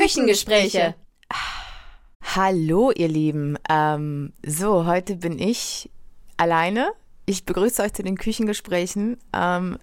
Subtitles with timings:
[0.00, 0.94] Küchengespräche.
[2.34, 3.58] Hallo, ihr Lieben.
[3.68, 5.90] Ähm, so, heute bin ich
[6.38, 6.92] alleine.
[7.26, 9.18] Ich begrüße euch zu den Küchengesprächen.
[9.34, 9.78] Ähm,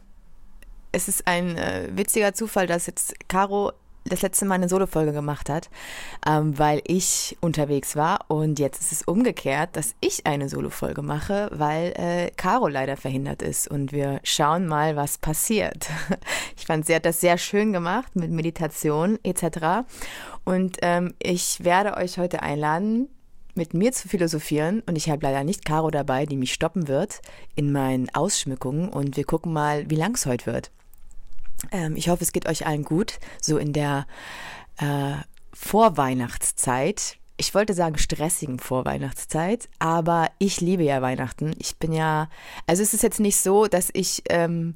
[0.91, 3.73] es ist ein äh, witziger Zufall, dass jetzt Caro
[4.09, 5.69] das letzte Mal eine Solo-Folge gemacht hat,
[6.25, 11.49] ähm, weil ich unterwegs war und jetzt ist es umgekehrt, dass ich eine Solo-Folge mache,
[11.51, 15.87] weil äh, Caro leider verhindert ist und wir schauen mal, was passiert.
[16.59, 19.87] Ich fand, sie hat das sehr schön gemacht mit Meditation etc.
[20.43, 23.09] Und ähm, ich werde euch heute einladen,
[23.57, 27.21] mit mir zu philosophieren und ich habe leider nicht Caro dabei, die mich stoppen wird
[27.55, 30.71] in meinen Ausschmückungen und wir gucken mal, wie lang es heute wird.
[31.71, 34.05] Ähm, ich hoffe, es geht euch allen gut, so in der
[34.77, 35.15] äh,
[35.53, 37.17] Vorweihnachtszeit.
[37.37, 41.53] Ich wollte sagen stressigen Vorweihnachtszeit, aber ich liebe ja Weihnachten.
[41.59, 42.29] Ich bin ja,
[42.65, 44.73] also es ist jetzt nicht so, dass ich ähm,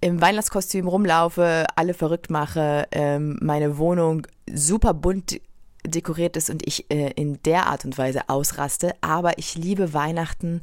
[0.00, 5.40] im Weihnachtskostüm rumlaufe, alle verrückt mache, ähm, meine Wohnung super bunt
[5.86, 8.94] dekoriert ist und ich äh, in der Art und Weise ausraste.
[9.00, 10.62] Aber ich liebe Weihnachten.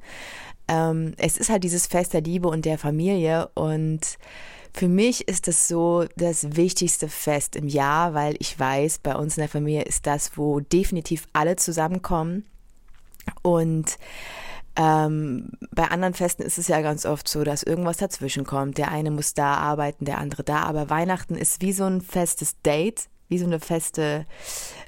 [0.68, 4.18] Ähm, es ist halt dieses Fest der Liebe und der Familie und
[4.78, 9.36] für mich ist das so das wichtigste Fest im Jahr, weil ich weiß, bei uns
[9.36, 12.46] in der Familie ist das, wo definitiv alle zusammenkommen.
[13.42, 13.98] Und
[14.76, 18.78] ähm, bei anderen Festen ist es ja ganz oft so, dass irgendwas dazwischen kommt.
[18.78, 20.62] Der eine muss da arbeiten, der andere da.
[20.62, 24.28] Aber Weihnachten ist wie so ein festes Date, wie so eine feste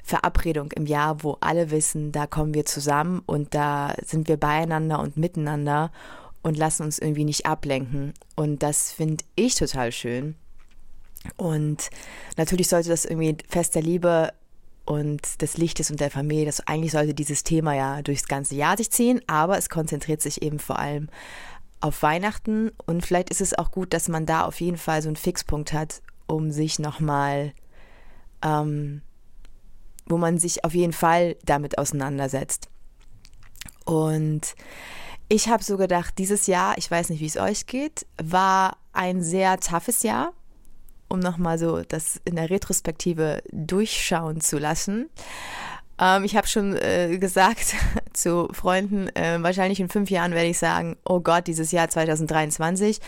[0.04, 5.00] Verabredung im Jahr, wo alle wissen, da kommen wir zusammen und da sind wir beieinander
[5.00, 5.90] und miteinander
[6.42, 8.14] und lassen uns irgendwie nicht ablenken.
[8.36, 10.36] Und das finde ich total schön.
[11.36, 11.90] Und
[12.36, 14.32] natürlich sollte das irgendwie Fest der Liebe
[14.86, 18.76] und des Lichtes und der Familie, das eigentlich sollte dieses Thema ja durchs ganze Jahr
[18.76, 21.08] sich ziehen, aber es konzentriert sich eben vor allem
[21.80, 25.08] auf Weihnachten und vielleicht ist es auch gut, dass man da auf jeden Fall so
[25.08, 27.52] einen Fixpunkt hat, um sich nochmal,
[28.42, 29.02] ähm,
[30.06, 32.68] wo man sich auf jeden Fall damit auseinandersetzt.
[33.84, 34.54] Und
[35.30, 39.22] ich habe so gedacht, dieses Jahr, ich weiß nicht, wie es euch geht, war ein
[39.22, 40.32] sehr toughes Jahr,
[41.08, 45.08] um nochmal so das in der Retrospektive durchschauen zu lassen.
[46.00, 47.76] Ähm, ich habe schon äh, gesagt
[48.12, 52.98] zu Freunden, äh, wahrscheinlich in fünf Jahren werde ich sagen, oh Gott, dieses Jahr 2023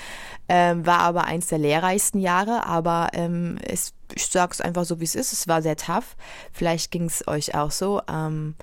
[0.46, 5.00] äh, war aber eins der lehrreichsten Jahre, aber ähm, es, ich sage es einfach so,
[5.00, 6.14] wie es ist, es war sehr tough.
[6.52, 8.00] Vielleicht ging es euch auch so.
[8.08, 8.54] Ähm,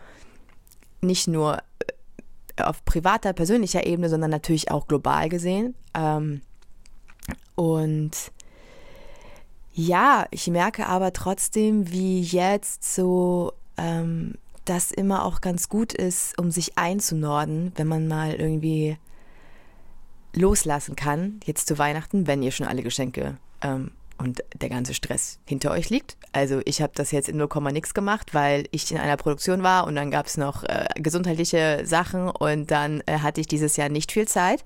[1.02, 1.59] nicht nur
[2.68, 5.75] auf privater, persönlicher Ebene, sondern natürlich auch global gesehen.
[5.94, 6.42] Ähm,
[7.56, 8.12] und
[9.74, 16.38] ja, ich merke aber trotzdem, wie jetzt so ähm, das immer auch ganz gut ist,
[16.38, 18.98] um sich einzunorden, wenn man mal irgendwie
[20.34, 25.40] loslassen kann, jetzt zu Weihnachten, wenn ihr schon alle Geschenke ähm, und der ganze Stress
[25.46, 26.18] hinter euch liegt.
[26.34, 29.88] Also ich habe das jetzt in 0, nix gemacht, weil ich in einer Produktion war
[29.88, 33.90] und dann gab es noch äh, gesundheitliche Sachen und dann äh, hatte ich dieses Jahr
[33.90, 34.63] nicht viel Zeit,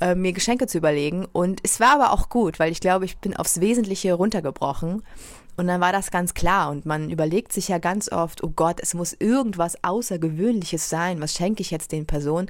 [0.00, 1.26] äh, mir Geschenke zu überlegen.
[1.26, 5.02] Und es war aber auch gut, weil ich glaube, ich bin aufs Wesentliche runtergebrochen.
[5.56, 8.78] Und dann war das ganz klar und man überlegt sich ja ganz oft, oh Gott,
[8.80, 12.48] es muss irgendwas Außergewöhnliches sein, was schenke ich jetzt den Personen?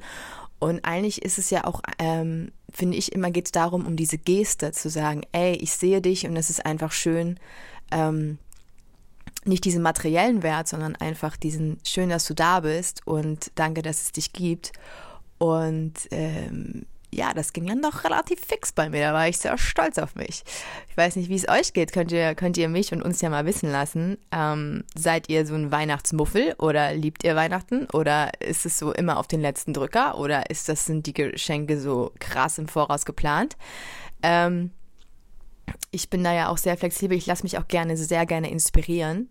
[0.58, 4.18] Und eigentlich ist es ja auch, ähm, finde ich, immer geht es darum, um diese
[4.18, 7.38] Geste zu sagen, ey, ich sehe dich und es ist einfach schön,
[7.90, 8.38] ähm,
[9.44, 14.02] nicht diesen materiellen Wert, sondern einfach diesen schön, dass du da bist und danke, dass
[14.02, 14.72] es dich gibt.
[15.38, 19.00] Und ähm, ja, das ging dann doch relativ fix bei mir.
[19.00, 20.42] Da war ich sehr stolz auf mich.
[20.90, 21.92] Ich weiß nicht, wie es euch geht.
[21.92, 24.18] Könnt ihr, könnt ihr mich und uns ja mal wissen lassen.
[24.30, 27.86] Ähm, seid ihr so ein Weihnachtsmuffel oder liebt ihr Weihnachten?
[27.92, 30.18] Oder ist es so immer auf den letzten Drücker?
[30.18, 33.56] Oder ist das, sind die Geschenke so krass im Voraus geplant?
[34.22, 34.72] Ähm,
[35.90, 37.16] ich bin da ja auch sehr flexibel.
[37.16, 39.30] Ich lasse mich auch gerne, sehr gerne inspirieren.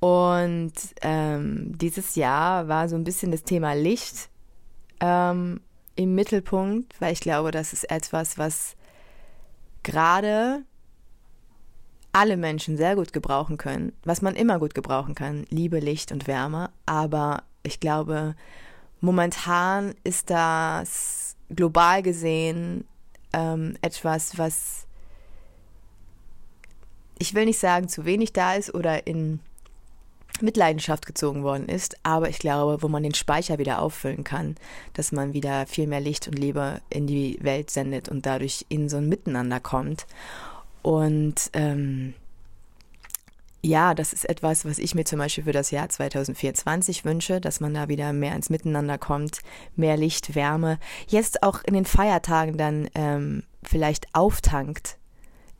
[0.00, 4.30] Und ähm, dieses Jahr war so ein bisschen das Thema Licht.
[5.00, 5.60] Ähm,
[5.96, 8.76] im Mittelpunkt, weil ich glaube, das ist etwas, was
[9.82, 10.64] gerade
[12.12, 16.26] alle Menschen sehr gut gebrauchen können, was man immer gut gebrauchen kann, Liebe, Licht und
[16.26, 16.70] Wärme.
[16.86, 18.34] Aber ich glaube,
[19.00, 22.86] momentan ist das global gesehen
[23.32, 24.86] ähm, etwas, was
[27.18, 29.40] ich will nicht sagen, zu wenig da ist oder in
[30.42, 34.56] Mitleidenschaft gezogen worden ist, aber ich glaube, wo man den Speicher wieder auffüllen kann,
[34.94, 38.88] dass man wieder viel mehr Licht und Liebe in die Welt sendet und dadurch in
[38.88, 40.06] so ein Miteinander kommt.
[40.82, 42.14] Und ähm,
[43.66, 47.58] ja, das ist etwas, was ich mir zum Beispiel für das Jahr 2024 wünsche, dass
[47.58, 49.40] man da wieder mehr ins Miteinander kommt,
[49.74, 50.78] mehr Licht, Wärme,
[51.08, 54.98] jetzt auch in den Feiertagen dann ähm, vielleicht auftankt,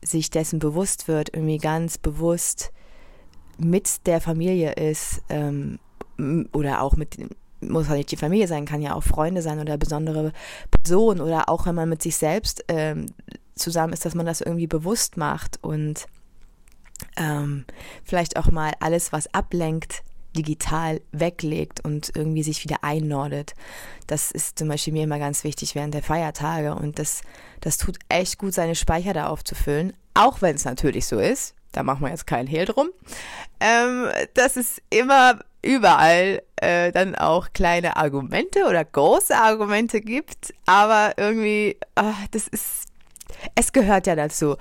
[0.02, 2.72] sich dessen bewusst wird, irgendwie ganz bewusst
[3.58, 5.78] mit der Familie ist ähm,
[6.52, 7.18] oder auch mit
[7.60, 10.32] muss halt nicht die Familie sein, kann ja auch Freunde sein oder besondere
[10.70, 13.06] Personen oder auch wenn man mit sich selbst ähm,
[13.54, 16.06] zusammen ist, dass man das irgendwie bewusst macht und
[17.16, 17.64] ähm,
[18.04, 20.02] vielleicht auch mal alles, was ablenkt,
[20.36, 23.54] digital weglegt und irgendwie sich wieder einnordet.
[24.06, 27.22] Das ist zum Beispiel mir immer ganz wichtig während der Feiertage und das,
[27.60, 31.82] das tut echt gut, seine Speicher da aufzufüllen, auch wenn es natürlich so ist, da
[31.82, 32.88] machen wir jetzt keinen Hehl drum,
[33.60, 41.14] ähm, dass es immer überall äh, dann auch kleine Argumente oder große Argumente gibt, aber
[41.18, 42.86] irgendwie, ach, das ist,
[43.54, 44.56] es gehört ja dazu.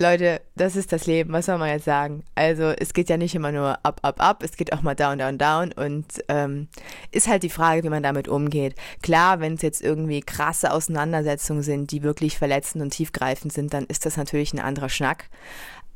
[0.00, 2.22] Leute, das ist das Leben, was soll man jetzt sagen?
[2.36, 5.18] Also es geht ja nicht immer nur up, up, up, es geht auch mal down,
[5.18, 6.68] down, down und ähm,
[7.10, 8.76] ist halt die Frage, wie man damit umgeht.
[9.02, 13.86] Klar, wenn es jetzt irgendwie krasse Auseinandersetzungen sind, die wirklich verletzend und tiefgreifend sind, dann
[13.86, 15.30] ist das natürlich ein anderer Schnack.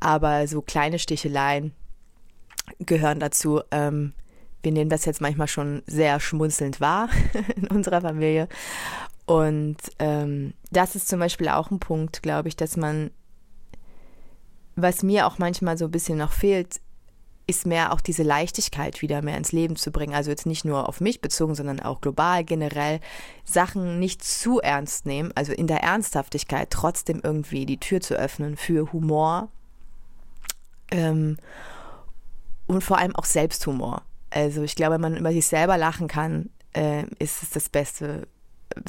[0.02, 1.72] Aber so kleine Sticheleien
[2.80, 3.60] gehören dazu.
[3.70, 4.14] Ähm,
[4.60, 7.08] wir nehmen das jetzt manchmal schon sehr schmunzelnd wahr
[7.56, 8.48] in unserer Familie.
[9.26, 13.12] Und ähm, das ist zum Beispiel auch ein Punkt, glaube ich, dass man,
[14.74, 16.80] was mir auch manchmal so ein bisschen noch fehlt,
[17.46, 20.14] ist mehr auch diese Leichtigkeit wieder mehr ins Leben zu bringen.
[20.14, 22.98] Also jetzt nicht nur auf mich bezogen, sondern auch global generell
[23.44, 28.56] Sachen nicht zu ernst nehmen, also in der Ernsthaftigkeit trotzdem irgendwie die Tür zu öffnen
[28.56, 29.48] für Humor
[30.92, 31.36] ähm,
[32.66, 34.02] und vor allem auch Selbsthumor.
[34.30, 38.26] Also ich glaube, wenn man über sich selber lachen kann, äh, ist es das Beste,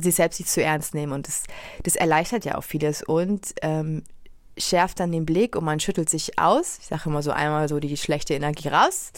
[0.02, 1.12] sich selbst nicht zu ernst nehmen.
[1.12, 1.44] Und das,
[1.84, 4.04] das erleichtert ja auch vieles und ähm,
[4.58, 6.78] schärft dann den Blick und man schüttelt sich aus.
[6.80, 9.12] Ich sage immer so einmal so die schlechte Energie raus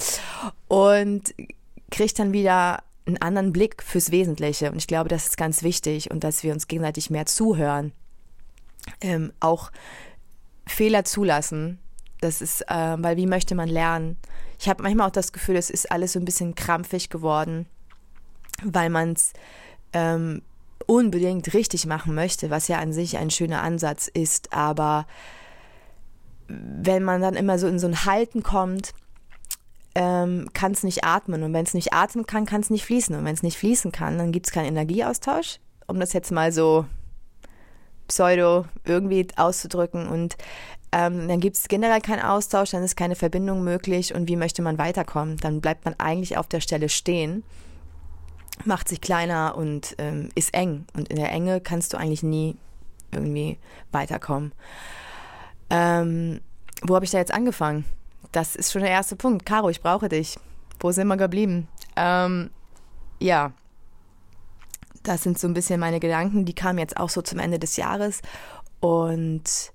[0.67, 1.35] und
[1.91, 4.71] kriegt dann wieder einen anderen Blick fürs Wesentliche.
[4.71, 7.91] Und ich glaube, das ist ganz wichtig und dass wir uns gegenseitig mehr zuhören.
[9.01, 9.71] Ähm, auch
[10.67, 11.79] Fehler zulassen.
[12.25, 14.17] Das ist, äh, weil wie möchte man lernen?
[14.59, 17.67] Ich habe manchmal auch das Gefühl, es ist alles so ein bisschen krampfig geworden,
[18.63, 19.33] weil man es
[19.93, 20.41] ähm,
[20.87, 24.53] unbedingt richtig machen möchte, was ja an sich ein schöner Ansatz ist.
[24.53, 25.05] Aber
[26.47, 28.93] wenn man dann immer so in so ein Halten kommt,
[29.93, 31.43] ähm, kann es nicht atmen.
[31.43, 33.15] Und wenn es nicht atmen kann, kann es nicht fließen.
[33.15, 36.51] Und wenn es nicht fließen kann, dann gibt es keinen Energieaustausch, um das jetzt mal
[36.51, 36.87] so
[38.07, 40.07] pseudo irgendwie auszudrücken.
[40.07, 40.37] Und
[40.95, 44.61] ähm, dann gibt es generell keinen Austausch, dann ist keine Verbindung möglich und wie möchte
[44.61, 45.35] man weiterkommen?
[45.35, 47.43] Dann bleibt man eigentlich auf der Stelle stehen,
[48.63, 50.85] macht sich kleiner und ähm, ist eng.
[50.95, 52.55] Und in der Enge kannst du eigentlich nie
[53.11, 53.57] irgendwie
[53.91, 54.53] weiterkommen.
[55.69, 56.39] Ähm,
[56.81, 57.83] wo habe ich da jetzt angefangen?
[58.31, 59.45] Das ist schon der erste Punkt.
[59.45, 60.39] Caro, ich brauche dich.
[60.79, 61.67] Wo sind wir geblieben?
[61.97, 62.51] Ähm,
[63.19, 63.51] ja,
[65.03, 66.45] das sind so ein bisschen meine Gedanken.
[66.45, 68.21] Die kamen jetzt auch so zum Ende des Jahres.
[68.79, 69.73] Und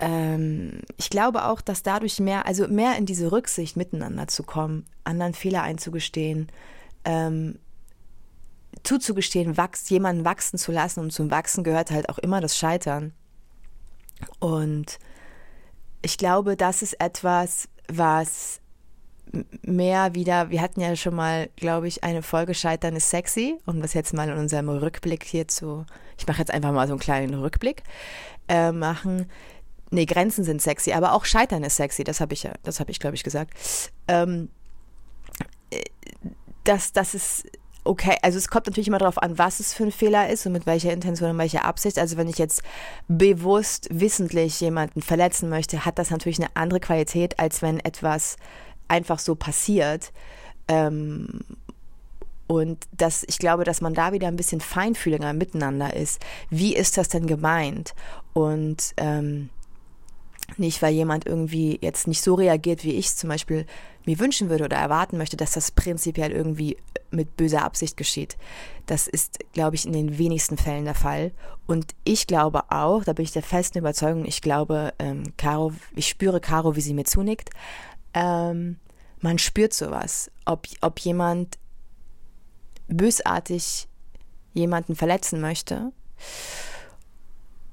[0.00, 4.86] ähm, ich glaube auch, dass dadurch mehr, also mehr in diese Rücksicht miteinander zu kommen,
[5.04, 6.48] anderen Fehler einzugestehen,
[7.04, 7.58] ähm,
[8.84, 11.00] zuzugestehen, wachs, jemanden wachsen zu lassen.
[11.00, 13.12] Und zum Wachsen gehört halt auch immer das Scheitern.
[14.38, 14.98] Und
[16.02, 18.60] ich glaube, das ist etwas, was
[19.62, 23.82] mehr wieder, wir hatten ja schon mal, glaube ich, eine Folge Scheitern ist sexy, um
[23.82, 25.84] das jetzt mal in unserem Rückblick hier zu,
[26.16, 27.82] ich mache jetzt einfach mal so einen kleinen Rückblick,
[28.48, 29.26] äh, machen
[29.90, 32.90] nee, Grenzen sind sexy, aber auch Scheitern ist sexy, das habe ich ja, das habe
[32.90, 33.52] ich, glaube ich, gesagt.
[34.06, 34.50] Ähm,
[35.70, 35.82] äh,
[36.64, 37.46] das, das ist
[37.84, 40.52] okay, also es kommt natürlich immer darauf an, was es für ein Fehler ist und
[40.52, 41.98] mit welcher Intention und welcher Absicht.
[41.98, 42.62] Also wenn ich jetzt
[43.08, 48.36] bewusst, wissentlich jemanden verletzen möchte, hat das natürlich eine andere Qualität, als wenn etwas
[48.88, 50.12] einfach so passiert.
[50.68, 51.40] Ähm,
[52.46, 56.20] und das, ich glaube, dass man da wieder ein bisschen feinfühliger miteinander ist.
[56.50, 57.94] Wie ist das denn gemeint?
[58.32, 59.50] Und ähm,
[60.56, 63.66] nicht, weil jemand irgendwie jetzt nicht so reagiert, wie ich es zum Beispiel
[64.06, 66.78] mir wünschen würde oder erwarten möchte, dass das prinzipiell irgendwie
[67.10, 68.36] mit böser Absicht geschieht.
[68.86, 71.32] Das ist, glaube ich, in den wenigsten Fällen der Fall.
[71.66, 76.08] Und ich glaube auch, da bin ich der festen Überzeugung, ich glaube, ähm, Caro, ich
[76.08, 77.50] spüre Caro, wie sie mir zunickt.
[78.14, 78.78] Ähm,
[79.20, 81.58] man spürt sowas, ob, ob jemand
[82.88, 83.88] bösartig
[84.54, 85.92] jemanden verletzen möchte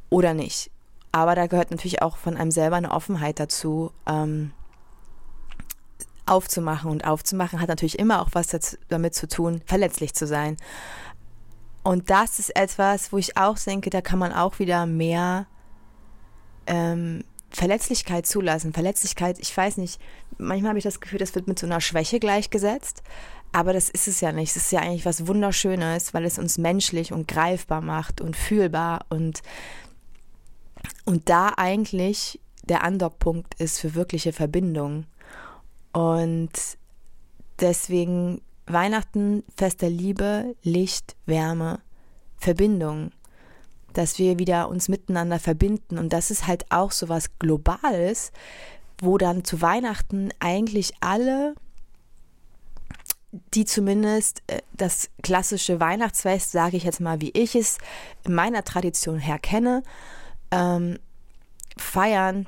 [0.10, 0.72] oder nicht.
[1.16, 4.52] Aber da gehört natürlich auch von einem selber eine Offenheit dazu, ähm,
[6.26, 6.92] aufzumachen.
[6.92, 10.58] Und aufzumachen hat natürlich immer auch was dazu, damit zu tun, verletzlich zu sein.
[11.84, 15.46] Und das ist etwas, wo ich auch denke, da kann man auch wieder mehr
[16.68, 18.74] ähm, Verletzlichkeit zulassen.
[18.74, 20.02] Verletzlichkeit, ich weiß nicht,
[20.38, 23.04] manchmal habe ich das Gefühl, das wird mit so einer Schwäche gleichgesetzt.
[23.54, 24.50] Aber das ist es ja nicht.
[24.50, 29.06] Es ist ja eigentlich was Wunderschönes, weil es uns menschlich und greifbar macht und fühlbar
[29.08, 29.44] und
[31.06, 35.06] und da eigentlich der Andockpunkt ist für wirkliche Verbindung.
[35.94, 36.52] Und
[37.60, 41.80] deswegen Weihnachten, Fest der Liebe, Licht, Wärme,
[42.38, 43.12] Verbindung,
[43.94, 45.98] dass wir wieder uns miteinander verbinden.
[45.98, 48.32] Und das ist halt auch so was Globales,
[49.00, 51.54] wo dann zu Weihnachten eigentlich alle,
[53.54, 57.78] die zumindest äh, das klassische Weihnachtsfest, sage ich jetzt mal, wie ich es
[58.26, 59.84] in meiner Tradition her kenne,
[60.52, 61.00] ähm,
[61.78, 62.48] feiern,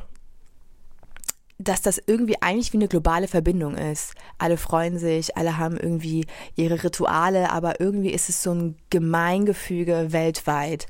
[1.59, 4.13] dass das irgendwie eigentlich wie eine globale Verbindung ist.
[4.37, 10.11] Alle freuen sich, alle haben irgendwie ihre Rituale, aber irgendwie ist es so ein Gemeingefüge
[10.11, 10.87] weltweit.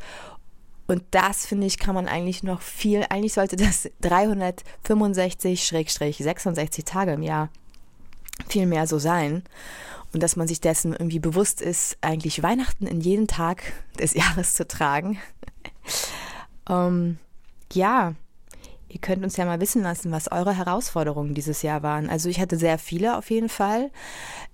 [0.87, 7.23] Und das, finde ich, kann man eigentlich noch viel, eigentlich sollte das 365-66 Tage im
[7.23, 7.49] Jahr
[8.47, 9.43] viel mehr so sein.
[10.13, 13.61] Und dass man sich dessen irgendwie bewusst ist, eigentlich Weihnachten in jeden Tag
[13.99, 15.19] des Jahres zu tragen.
[16.69, 17.17] Ähm,
[17.73, 18.13] ja,
[18.89, 22.09] ihr könnt uns ja mal wissen lassen, was eure Herausforderungen dieses Jahr waren.
[22.09, 23.91] Also ich hatte sehr viele auf jeden Fall.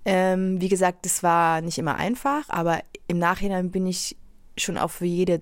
[0.04, 4.16] Ähm, wie gesagt, es war nicht immer einfach, aber im Nachhinein bin ich
[4.56, 5.40] schon auch für jede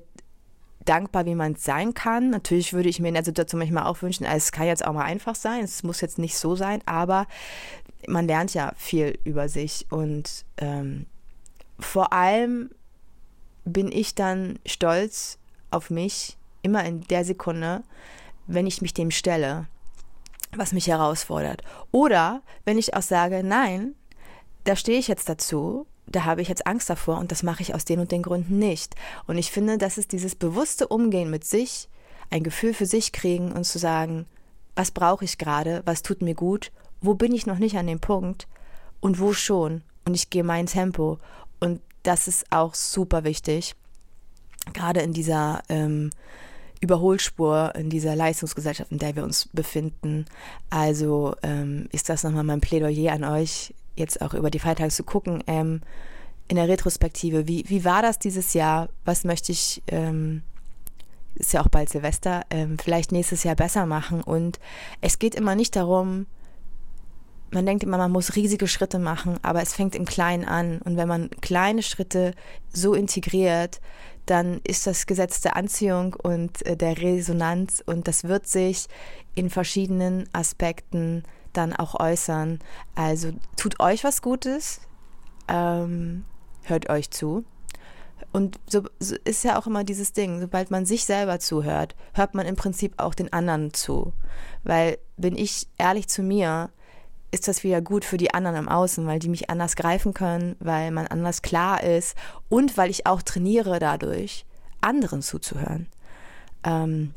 [0.84, 2.30] dankbar, wie man sein kann.
[2.30, 5.04] Natürlich würde ich mir in der Situation manchmal auch wünschen, es kann jetzt auch mal
[5.04, 7.26] einfach sein, es muss jetzt nicht so sein, aber
[8.08, 11.06] man lernt ja viel über sich und ähm,
[11.78, 12.70] vor allem
[13.64, 15.38] bin ich dann stolz
[15.70, 17.82] auf mich, immer in der Sekunde,
[18.46, 19.66] wenn ich mich dem stelle,
[20.54, 21.62] was mich herausfordert.
[21.90, 23.94] Oder wenn ich auch sage, nein,
[24.64, 27.74] da stehe ich jetzt dazu da habe ich jetzt Angst davor und das mache ich
[27.74, 28.94] aus den und den Gründen nicht.
[29.26, 31.88] Und ich finde, das ist dieses bewusste Umgehen mit sich,
[32.30, 34.26] ein Gefühl für sich kriegen und zu sagen,
[34.74, 38.00] was brauche ich gerade, was tut mir gut, wo bin ich noch nicht an dem
[38.00, 38.46] Punkt
[39.00, 39.82] und wo schon.
[40.04, 41.18] Und ich gehe mein Tempo.
[41.60, 43.74] Und das ist auch super wichtig,
[44.72, 46.10] gerade in dieser ähm,
[46.82, 50.26] Überholspur, in dieser Leistungsgesellschaft, in der wir uns befinden.
[50.68, 55.04] Also ähm, ist das nochmal mein Plädoyer an euch, jetzt auch über die Feiertage zu
[55.04, 55.80] gucken, ähm,
[56.48, 58.88] in der Retrospektive, wie, wie war das dieses Jahr?
[59.04, 60.42] Was möchte ich, ähm,
[61.36, 64.20] ist ja auch bald Silvester, ähm, vielleicht nächstes Jahr besser machen?
[64.20, 64.58] Und
[65.00, 66.26] es geht immer nicht darum,
[67.52, 70.80] man denkt immer, man muss riesige Schritte machen, aber es fängt im Kleinen an.
[70.82, 72.34] Und wenn man kleine Schritte
[72.72, 73.80] so integriert,
[74.26, 78.86] dann ist das Gesetz der Anziehung und äh, der Resonanz und das wird sich
[79.34, 82.60] in verschiedenen Aspekten dann auch äußern.
[82.94, 84.80] Also tut euch was Gutes,
[85.48, 86.24] ähm,
[86.62, 87.44] hört euch zu.
[88.32, 92.34] Und so, so, ist ja auch immer dieses Ding, sobald man sich selber zuhört, hört
[92.34, 94.12] man im Prinzip auch den anderen zu.
[94.64, 96.70] Weil bin ich ehrlich zu mir,
[97.32, 100.54] ist das wieder gut für die anderen im Außen, weil die mich anders greifen können,
[100.60, 102.16] weil man anders klar ist
[102.48, 104.44] und weil ich auch trainiere dadurch,
[104.80, 105.88] anderen zuzuhören.
[106.62, 107.14] Ähm,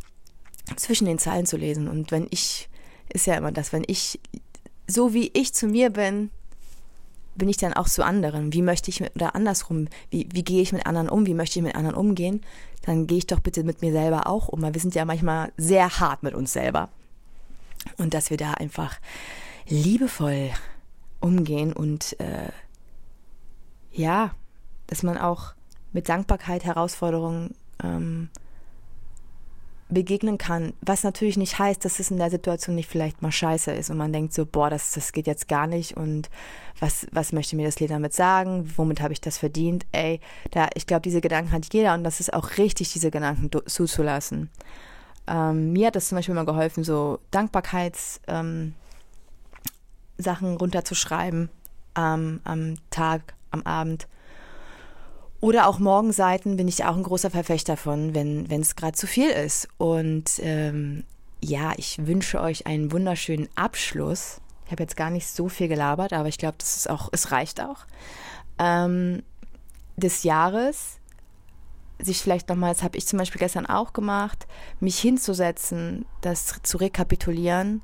[0.76, 1.88] zwischen den Zeilen zu lesen.
[1.88, 2.70] Und wenn ich
[3.10, 4.20] ist ja immer das, wenn ich,
[4.88, 6.30] so wie ich zu mir bin,
[7.36, 8.54] bin ich dann auch zu anderen.
[8.54, 11.60] Wie möchte ich mit, oder andersrum, wie, wie gehe ich mit anderen um, wie möchte
[11.60, 12.42] ich mit anderen umgehen,
[12.84, 15.52] dann gehe ich doch bitte mit mir selber auch um, weil wir sind ja manchmal
[15.58, 16.90] sehr hart mit uns selber.
[17.98, 19.00] Und dass wir da einfach
[19.68, 20.52] liebevoll
[21.20, 22.50] umgehen und äh,
[23.92, 24.32] ja,
[24.88, 25.54] dass man auch
[25.94, 28.30] mit Dankbarkeit Herausforderungen ähm,
[29.88, 33.72] begegnen kann, was natürlich nicht heißt, dass es in der Situation nicht vielleicht mal scheiße
[33.72, 36.30] ist und man denkt so, boah, das, das geht jetzt gar nicht und
[36.80, 40.20] was, was möchte mir das Lied damit sagen, womit habe ich das verdient, ey,
[40.52, 44.50] da, ich glaube, diese Gedanken hat jeder und das ist auch richtig, diese Gedanken zuzulassen.
[45.28, 48.74] Ähm, mir hat das zum Beispiel immer geholfen, so Dankbarkeits, ähm,
[50.18, 51.50] Sachen runterzuschreiben
[51.98, 54.08] ähm, am Tag, am Abend
[55.46, 59.30] oder auch Morgenseiten bin ich auch ein großer Verfechter von, wenn es gerade zu viel
[59.30, 59.68] ist.
[59.78, 61.04] Und ähm,
[61.40, 64.42] ja, ich wünsche euch einen wunderschönen Abschluss.
[64.66, 67.32] Ich habe jetzt gar nicht so viel gelabert, aber ich glaube, das ist auch, es
[67.32, 67.86] reicht auch.
[68.58, 69.22] Ähm,
[69.98, 71.00] des Jahres,
[72.00, 74.48] sich vielleicht nochmal, das habe ich zum Beispiel gestern auch gemacht,
[74.80, 77.84] mich hinzusetzen, das zu rekapitulieren.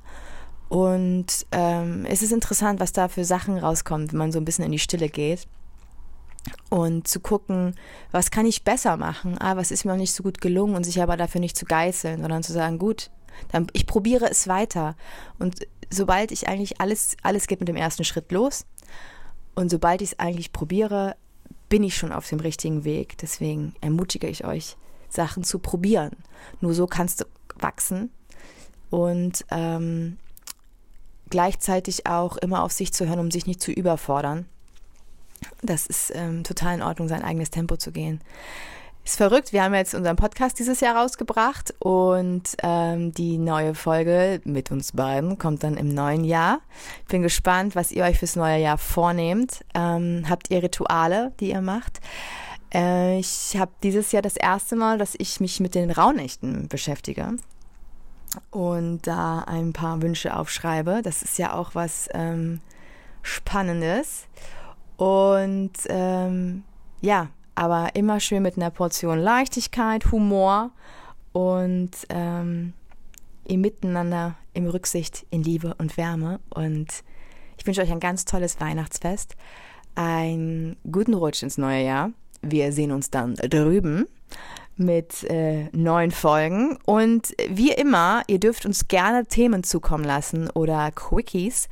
[0.72, 4.64] Und ähm, es ist interessant, was da für Sachen rauskommt, wenn man so ein bisschen
[4.64, 5.46] in die Stille geht
[6.70, 7.74] und zu gucken,
[8.10, 9.36] was kann ich besser machen?
[9.38, 11.66] Ah, was ist mir noch nicht so gut gelungen und sich aber dafür nicht zu
[11.66, 13.10] geißeln, sondern zu sagen, gut,
[13.50, 14.96] dann ich probiere es weiter.
[15.38, 15.58] Und
[15.90, 18.64] sobald ich eigentlich alles, alles geht mit dem ersten Schritt los
[19.54, 21.16] und sobald ich es eigentlich probiere,
[21.68, 23.18] bin ich schon auf dem richtigen Weg.
[23.18, 24.78] Deswegen ermutige ich euch,
[25.10, 26.12] Sachen zu probieren.
[26.62, 27.24] Nur so kannst du
[27.58, 28.10] wachsen
[28.88, 30.16] und ähm,
[31.32, 34.46] gleichzeitig auch immer auf sich zu hören, um sich nicht zu überfordern
[35.62, 38.20] das ist ähm, total in Ordnung, sein eigenes Tempo zu gehen.
[39.04, 39.52] ist verrückt.
[39.52, 44.92] Wir haben jetzt unseren Podcast dieses Jahr rausgebracht und ähm, die neue Folge mit uns
[44.92, 46.60] beiden kommt dann im neuen Jahr.
[47.02, 49.64] Ich bin gespannt, was ihr euch fürs neue Jahr vornehmt.
[49.74, 52.00] Ähm, habt ihr Rituale, die ihr macht?
[52.72, 57.34] Äh, ich habe dieses Jahr das erste Mal, dass ich mich mit den Rauhnächten beschäftige
[58.50, 61.00] und da ein paar Wünsche aufschreibe.
[61.02, 62.60] Das ist ja auch was ähm,
[63.22, 64.26] Spannendes.
[64.96, 66.64] Und ähm,
[67.00, 70.70] ja, aber immer schön mit einer Portion Leichtigkeit, Humor
[71.32, 72.72] und ähm,
[73.44, 76.40] im Miteinander, im Rücksicht, in Liebe und Wärme.
[76.50, 77.02] Und
[77.58, 79.36] ich wünsche euch ein ganz tolles Weihnachtsfest,
[79.94, 82.10] einen guten Rutsch ins neue Jahr.
[82.40, 84.06] Wir sehen uns dann drüben
[84.76, 86.78] mit äh, neuen Folgen.
[86.84, 91.68] Und wie immer, ihr dürft uns gerne Themen zukommen lassen oder Quickies,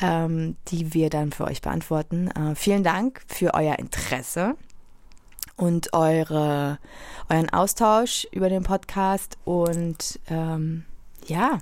[0.00, 2.28] ähm, die wir dann für euch beantworten.
[2.28, 4.56] Äh, vielen Dank für euer Interesse
[5.56, 6.78] und eure,
[7.28, 9.36] euren Austausch über den Podcast.
[9.44, 10.84] Und ähm,
[11.26, 11.58] ja,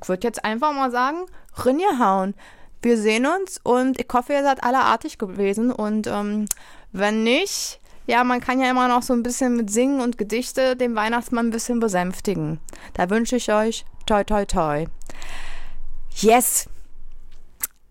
[0.00, 1.26] ich würde jetzt einfach mal sagen,
[1.64, 2.34] Rinje hauen.
[2.82, 5.70] Wir sehen uns und ich hoffe, ihr seid alle artig gewesen.
[5.70, 6.46] Und ähm,
[6.90, 10.76] wenn nicht, ja, man kann ja immer noch so ein bisschen mit Singen und Gedichte
[10.76, 12.60] den Weihnachtsmann ein bisschen besänftigen.
[12.94, 14.86] Da wünsche ich euch toi toi toi.
[16.16, 16.68] Yes!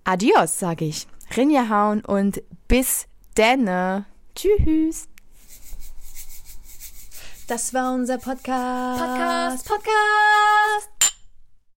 [0.03, 1.07] Adios, sage ich.
[1.35, 4.05] Rinja hauen und bis denne.
[4.35, 5.07] Tschüss.
[7.47, 8.99] Das war unser Podcast.
[8.99, 11.00] Podcast, Podcast.